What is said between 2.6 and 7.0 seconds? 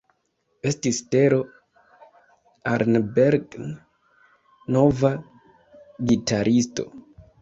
Arnbergn nova gitaristo.